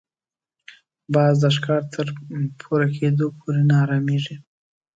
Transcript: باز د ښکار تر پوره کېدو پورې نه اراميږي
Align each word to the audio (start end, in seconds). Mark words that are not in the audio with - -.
باز 1.13 1.35
د 1.43 1.45
ښکار 1.55 1.81
تر 1.93 2.07
پوره 2.59 2.87
کېدو 2.97 3.25
پورې 3.39 3.61
نه 3.69 3.75
اراميږي 3.83 4.35